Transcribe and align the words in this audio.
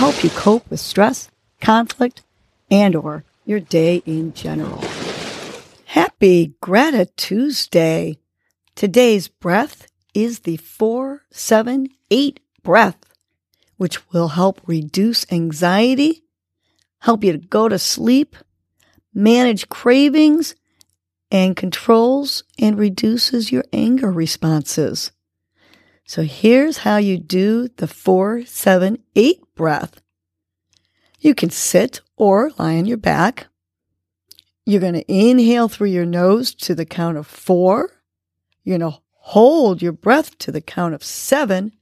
help 0.00 0.24
you 0.24 0.30
cope 0.30 0.70
with 0.70 0.80
stress, 0.80 1.30
conflict, 1.60 2.22
and 2.70 2.96
or 2.96 3.22
your 3.44 3.60
day 3.60 3.96
in 4.06 4.32
general. 4.32 4.82
Happy 5.84 6.54
Gratitude 6.62 7.14
Tuesday. 7.18 8.16
Today's 8.74 9.28
breath 9.28 9.88
is 10.14 10.40
the 10.40 10.56
478 10.56 12.40
breath, 12.62 12.96
which 13.76 14.10
will 14.10 14.28
help 14.28 14.62
reduce 14.64 15.30
anxiety, 15.30 16.24
help 17.00 17.22
you 17.22 17.32
to 17.32 17.38
go 17.38 17.68
to 17.68 17.78
sleep, 17.78 18.36
manage 19.12 19.68
cravings, 19.68 20.54
and 21.30 21.54
controls 21.54 22.42
and 22.58 22.78
reduces 22.78 23.52
your 23.52 23.64
anger 23.70 24.10
responses. 24.10 25.12
So 26.06 26.22
here's 26.22 26.78
how 26.78 26.96
you 26.96 27.18
do 27.18 27.68
the 27.76 27.86
478 27.86 29.42
breath. 29.60 30.00
You 31.18 31.34
can 31.34 31.50
sit 31.50 32.00
or 32.16 32.50
lie 32.58 32.78
on 32.78 32.86
your 32.86 32.96
back. 32.96 33.48
You're 34.64 34.80
going 34.80 34.94
to 34.94 35.12
inhale 35.12 35.68
through 35.68 35.88
your 35.88 36.06
nose 36.06 36.54
to 36.54 36.74
the 36.74 36.86
count 36.86 37.18
of 37.18 37.26
four. 37.26 37.90
You're 38.64 38.78
going 38.78 38.90
to 38.90 38.98
hold 39.10 39.82
your 39.82 39.92
breath 39.92 40.38
to 40.38 40.50
the 40.50 40.62
count 40.62 40.94
of 40.94 41.04
seven. 41.04 41.72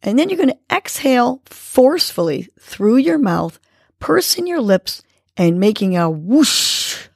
And 0.00 0.16
then 0.16 0.28
you're 0.28 0.36
going 0.36 0.50
to 0.50 0.76
exhale 0.76 1.42
forcefully 1.46 2.50
through 2.60 2.98
your 2.98 3.18
mouth, 3.18 3.58
pursing 3.98 4.46
your 4.46 4.60
lips 4.60 5.02
and 5.36 5.58
making 5.58 5.96
a 5.96 6.08
whoosh 6.08 7.08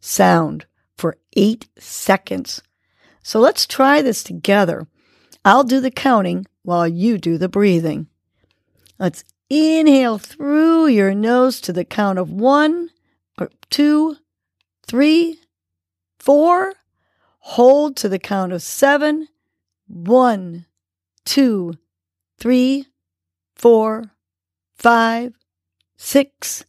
sound 0.00 0.66
for 0.96 1.16
eight 1.36 1.68
seconds. 1.78 2.60
So 3.22 3.38
let's 3.38 3.68
try 3.68 4.02
this 4.02 4.24
together. 4.24 4.88
I'll 5.44 5.62
do 5.62 5.78
the 5.78 5.92
counting 5.92 6.46
while 6.64 6.88
you 6.88 7.18
do 7.18 7.38
the 7.38 7.48
breathing. 7.48 8.08
Let's 8.98 9.22
inhale 9.50 10.18
through 10.18 10.86
your 10.88 11.14
nose 11.14 11.60
to 11.62 11.72
the 11.72 11.84
count 11.84 12.18
of 12.18 12.30
one, 12.30 12.90
two, 13.70 14.16
three, 14.86 15.40
four. 16.18 16.74
Hold 17.40 17.96
to 17.96 18.08
the 18.08 18.18
count 18.18 18.52
of 18.52 18.62
seven. 18.62 19.28
One, 19.86 20.66
two, 21.24 21.74
three, 22.38 22.86
four, 23.54 24.12
five, 24.76 25.34
six, 25.96 26.64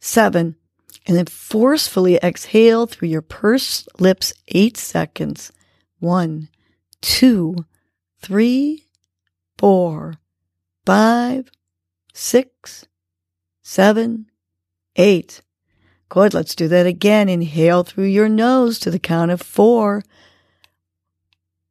seven. 0.00 0.56
And 1.06 1.16
then 1.16 1.26
forcefully 1.26 2.16
exhale 2.16 2.86
through 2.86 3.08
your 3.08 3.22
pursed 3.22 3.88
lips 3.98 4.32
eight 4.48 4.76
seconds. 4.76 5.52
One, 5.98 6.48
two, 7.00 7.64
three, 8.20 8.84
four, 9.58 10.14
five, 10.84 11.50
six, 12.12 12.86
seven, 13.62 14.26
eight. 14.96 15.42
Good. 16.08 16.34
Let's 16.34 16.54
do 16.54 16.66
that 16.68 16.86
again. 16.86 17.28
Inhale 17.28 17.84
through 17.84 18.06
your 18.06 18.28
nose 18.28 18.78
to 18.80 18.90
the 18.90 18.98
count 18.98 19.30
of 19.30 19.40
four. 19.40 20.02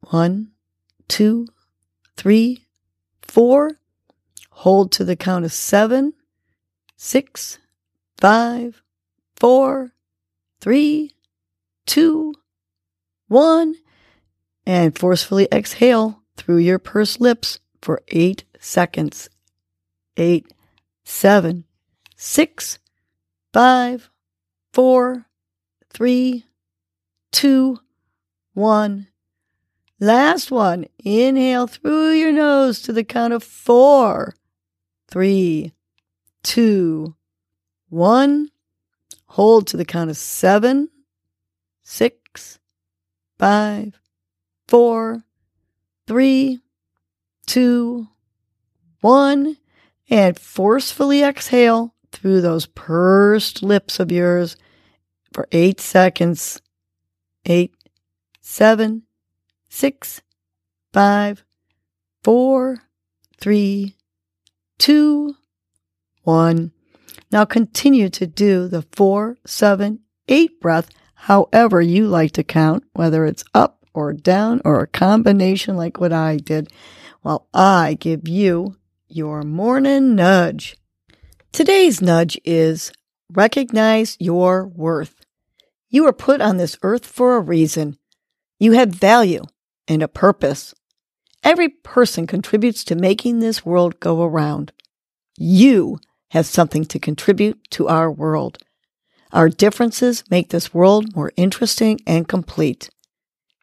One, 0.08 0.52
two, 1.08 1.46
three, 2.16 2.64
four. 3.22 3.72
Hold 4.50 4.92
to 4.92 5.04
the 5.04 5.16
count 5.16 5.44
of 5.44 5.52
seven, 5.52 6.14
six, 6.96 7.58
five, 8.18 8.82
four, 9.36 9.92
three, 10.60 11.12
two, 11.86 12.34
one, 13.28 13.74
and 14.66 14.98
forcefully 14.98 15.48
exhale 15.52 16.22
through 16.36 16.58
your 16.58 16.78
pursed 16.78 17.20
lips 17.20 17.60
for 17.80 18.02
eight 18.08 18.44
seconds. 18.58 19.28
Eight, 20.20 20.52
seven, 21.02 21.64
six, 22.14 22.78
five, 23.54 24.10
four, 24.70 25.24
three, 25.88 26.44
two, 27.32 27.78
one. 28.52 29.08
Last 29.98 30.50
one. 30.50 30.84
Inhale 31.02 31.68
through 31.68 32.10
your 32.10 32.32
nose 32.32 32.82
to 32.82 32.92
the 32.92 33.02
count 33.02 33.32
of 33.32 33.42
four, 33.42 34.34
three, 35.08 35.72
two, 36.42 37.14
one. 37.88 38.50
Hold 39.24 39.68
to 39.68 39.78
the 39.78 39.86
count 39.86 40.10
of 40.10 40.18
seven, 40.18 40.90
six, 41.82 42.58
five, 43.38 43.98
four, 44.68 45.22
three, 46.06 46.60
two, 47.46 48.08
one, 49.00 49.56
and 50.10 50.38
forcefully 50.38 51.22
exhale 51.22 51.94
through 52.10 52.40
those 52.40 52.66
pursed 52.66 53.62
lips 53.62 54.00
of 54.00 54.10
yours 54.10 54.56
for 55.32 55.46
eight 55.52 55.80
seconds. 55.80 56.60
Eight, 57.46 57.72
seven, 58.40 59.04
six, 59.68 60.20
five, 60.92 61.44
four, 62.22 62.82
three, 63.40 63.94
two, 64.78 65.36
one. 66.24 66.72
Now 67.32 67.44
continue 67.44 68.08
to 68.10 68.26
do 68.26 68.66
the 68.66 68.82
four, 68.92 69.38
seven, 69.46 70.00
eight 70.28 70.60
breath, 70.60 70.90
however 71.14 71.80
you 71.80 72.08
like 72.08 72.32
to 72.32 72.42
count, 72.42 72.84
whether 72.92 73.24
it's 73.24 73.44
up 73.54 73.86
or 73.94 74.12
down 74.12 74.60
or 74.64 74.80
a 74.80 74.86
combination 74.86 75.76
like 75.76 76.00
what 76.00 76.12
I 76.12 76.36
did, 76.36 76.70
while 77.22 77.46
I 77.54 77.96
give 77.98 78.26
you 78.26 78.76
your 79.10 79.42
morning 79.42 80.14
nudge. 80.14 80.76
Today's 81.52 82.00
nudge 82.00 82.38
is 82.44 82.92
recognize 83.32 84.16
your 84.20 84.66
worth. 84.66 85.14
You 85.88 86.06
are 86.06 86.12
put 86.12 86.40
on 86.40 86.56
this 86.56 86.78
earth 86.82 87.04
for 87.04 87.36
a 87.36 87.40
reason. 87.40 87.98
You 88.60 88.72
have 88.72 88.90
value 88.90 89.42
and 89.88 90.02
a 90.02 90.08
purpose. 90.08 90.74
Every 91.42 91.68
person 91.68 92.26
contributes 92.26 92.84
to 92.84 92.94
making 92.94 93.40
this 93.40 93.64
world 93.64 93.98
go 93.98 94.22
around. 94.22 94.72
You 95.36 95.98
have 96.30 96.46
something 96.46 96.84
to 96.84 96.98
contribute 97.00 97.58
to 97.70 97.88
our 97.88 98.10
world. 98.10 98.58
Our 99.32 99.48
differences 99.48 100.22
make 100.30 100.50
this 100.50 100.72
world 100.72 101.16
more 101.16 101.32
interesting 101.36 102.00
and 102.06 102.28
complete. 102.28 102.90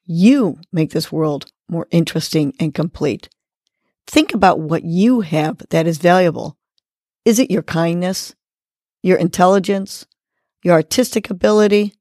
You 0.06 0.59
make 0.74 0.91
this 0.91 1.12
world 1.12 1.46
more 1.69 1.88
interesting 1.91 2.53
and 2.59 2.74
complete. 2.74 3.29
Think 4.07 4.34
about 4.34 4.59
what 4.59 4.84
you 4.84 5.22
have 5.22 5.57
that 5.69 5.85
is 5.85 5.97
valuable. 5.97 6.57
Is 7.25 7.40
it 7.40 7.51
your 7.51 7.62
kindness, 7.63 8.34
your 9.03 9.18
intelligence, 9.18 10.07
your 10.63 10.75
artistic 10.75 11.29
ability, 11.29 11.94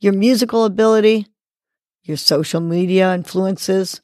your 0.00 0.14
musical 0.14 0.64
ability, 0.64 1.26
your 2.02 2.16
social 2.16 2.60
media 2.60 3.14
influences, 3.14 4.00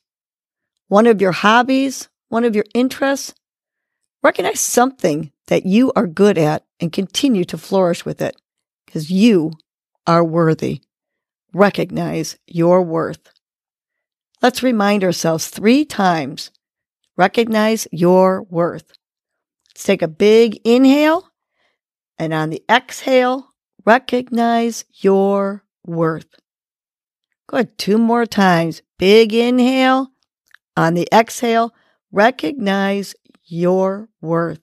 one 0.88 1.06
of 1.06 1.20
your 1.20 1.32
hobbies, 1.32 2.08
one 2.28 2.44
of 2.44 2.54
your 2.54 2.66
interests? 2.74 3.34
Recognize 4.22 4.60
something 4.60 5.32
that 5.46 5.64
you 5.64 5.92
are 5.96 6.06
good 6.06 6.36
at 6.36 6.64
and 6.78 6.92
continue 6.92 7.44
to 7.46 7.56
flourish 7.56 8.04
with 8.04 8.20
it 8.20 8.36
because 8.84 9.10
you 9.10 9.52
are 10.06 10.24
worthy. 10.24 10.82
Recognize 11.54 12.36
your 12.46 12.82
worth. 12.82 13.32
Let's 14.42 14.62
remind 14.62 15.02
ourselves 15.02 15.48
three 15.48 15.84
times. 15.86 16.50
Recognize 17.16 17.88
your 17.90 18.42
worth. 18.42 18.92
Let's 19.70 19.84
take 19.84 20.02
a 20.02 20.08
big 20.08 20.60
inhale 20.64 21.30
and 22.18 22.32
on 22.32 22.50
the 22.50 22.62
exhale, 22.70 23.54
recognize 23.84 24.84
your 24.94 25.64
worth. 25.84 26.28
Good. 27.46 27.78
Two 27.78 27.98
more 27.98 28.26
times. 28.26 28.82
Big 28.98 29.32
inhale. 29.32 30.08
On 30.76 30.94
the 30.94 31.06
exhale, 31.12 31.72
recognize 32.10 33.14
your 33.44 34.08
worth. 34.20 34.60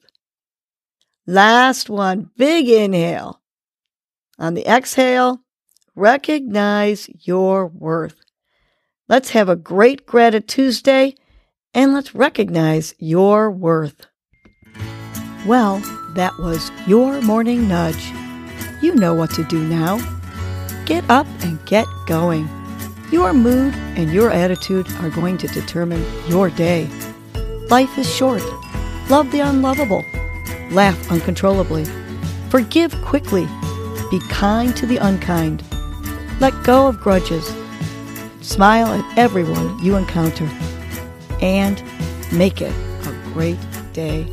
Last 1.25 1.89
one, 1.89 2.29
big 2.35 2.67
inhale. 2.67 3.41
On 4.37 4.53
the 4.53 4.67
exhale, 4.67 5.39
recognize 5.95 7.09
your 7.21 7.67
worth. 7.67 8.19
Let's 9.07 9.29
have 9.29 9.47
a 9.47 9.55
great 9.55 10.05
Gratitude 10.05 10.49
Tuesday 10.49 11.15
and 11.73 11.93
let's 11.93 12.15
recognize 12.15 12.93
your 12.99 13.51
worth. 13.51 14.05
Well, 15.45 15.81
That 16.13 16.37
was 16.37 16.71
your 16.85 17.21
morning 17.21 17.67
nudge. 17.67 18.11
You 18.83 18.93
know 18.93 19.15
what 19.15 19.31
to 19.31 19.43
do 19.45 19.67
now. 19.67 19.97
Get 20.85 21.09
up 21.09 21.25
and 21.41 21.63
get 21.65 21.87
going. 22.05 22.47
Your 23.11 23.33
mood 23.33 23.73
and 23.97 24.13
your 24.13 24.29
attitude 24.29 24.87
are 25.01 25.09
going 25.09 25.39
to 25.39 25.47
determine 25.47 26.05
your 26.27 26.51
day. 26.51 26.87
Life 27.69 27.97
is 27.97 28.07
short. 28.07 28.43
Love 29.09 29.31
the 29.31 29.39
unlovable. 29.39 30.05
Laugh 30.69 31.11
uncontrollably. 31.11 31.85
Forgive 32.49 32.93
quickly. 33.01 33.47
Be 34.11 34.19
kind 34.29 34.75
to 34.77 34.85
the 34.85 34.97
unkind. 34.97 35.63
Let 36.39 36.53
go 36.63 36.87
of 36.87 36.99
grudges. 36.99 37.51
Smile 38.41 38.87
at 38.87 39.17
everyone 39.17 39.83
you 39.83 39.95
encounter. 39.95 40.47
And 41.43 41.83
make 42.31 42.61
it 42.61 42.73
a 43.05 43.11
great 43.33 43.59
day 43.91 44.25